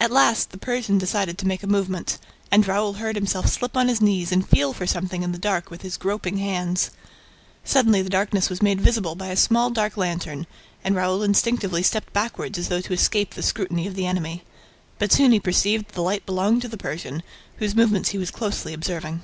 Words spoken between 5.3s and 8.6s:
the dark with his groping hands. Suddenly, the darkness was